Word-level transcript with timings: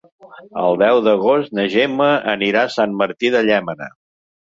El 0.61 0.77
deu 0.83 1.01
d'agost 1.09 1.55
na 1.61 1.67
Gemma 1.75 2.09
anirà 2.35 2.67
a 2.71 2.75
Sant 2.81 2.99
Martí 3.05 3.35
de 3.39 3.49
Llémena. 3.51 3.97